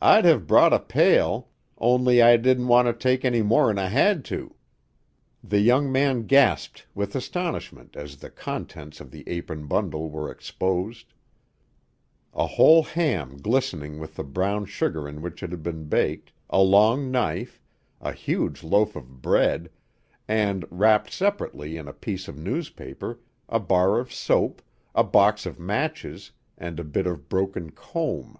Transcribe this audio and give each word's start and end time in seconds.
"I'd 0.00 0.24
have 0.26 0.46
brought 0.46 0.72
a 0.72 0.78
pail, 0.78 1.48
only 1.76 2.22
I 2.22 2.36
didn't 2.36 2.68
want 2.68 2.86
to 2.86 2.92
take 2.92 3.24
any 3.24 3.42
more 3.42 3.68
'n 3.68 3.80
I 3.80 3.88
had 3.88 4.24
to." 4.26 4.54
The 5.42 5.58
young 5.58 5.90
man 5.90 6.26
gasped 6.28 6.86
with 6.94 7.16
astonishment 7.16 7.96
as 7.96 8.18
the 8.18 8.30
contents 8.30 9.00
of 9.00 9.10
the 9.10 9.28
apron 9.28 9.66
bundle 9.66 10.08
were 10.08 10.30
exposed: 10.30 11.12
a 12.32 12.46
whole 12.46 12.84
ham 12.84 13.38
glistening 13.38 13.98
with 13.98 14.14
the 14.14 14.22
brown 14.22 14.66
sugar 14.66 15.08
in 15.08 15.20
which 15.20 15.42
it 15.42 15.50
had 15.50 15.64
been 15.64 15.86
baked, 15.88 16.30
a 16.48 16.60
long 16.62 17.10
knife, 17.10 17.60
a 18.00 18.12
huge 18.12 18.62
loaf 18.62 18.94
of 18.94 19.20
bread, 19.20 19.68
and, 20.28 20.64
wrapped 20.70 21.10
separately 21.10 21.76
in 21.76 21.88
a 21.88 21.92
piece 21.92 22.28
of 22.28 22.38
newspaper, 22.38 23.18
a 23.48 23.58
bar 23.58 23.98
of 23.98 24.12
soap, 24.12 24.62
a 24.94 25.02
box 25.02 25.44
of 25.44 25.58
matches, 25.58 26.30
and 26.56 26.78
a 26.78 26.84
bit 26.84 27.08
of 27.08 27.28
broken 27.28 27.70
comb. 27.72 28.38